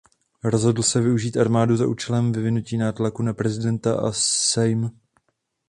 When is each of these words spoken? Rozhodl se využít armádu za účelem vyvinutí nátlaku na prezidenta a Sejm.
Rozhodl 0.43 0.83
se 0.83 1.01
využít 1.01 1.37
armádu 1.37 1.77
za 1.77 1.87
účelem 1.87 2.31
vyvinutí 2.31 2.77
nátlaku 2.77 3.23
na 3.23 3.33
prezidenta 3.33 3.93
a 3.99 4.11
Sejm. 4.11 4.89